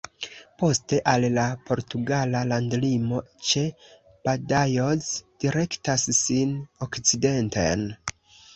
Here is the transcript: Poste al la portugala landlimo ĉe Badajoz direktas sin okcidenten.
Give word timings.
Poste 0.59 0.97
al 1.11 1.25
la 1.33 1.43
portugala 1.67 2.41
landlimo 2.53 3.21
ĉe 3.51 3.63
Badajoz 4.31 5.13
direktas 5.47 6.09
sin 6.25 6.59
okcidenten. 6.89 7.89